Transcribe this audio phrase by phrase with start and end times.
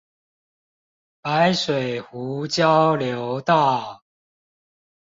[1.21, 4.01] 白水湖交流道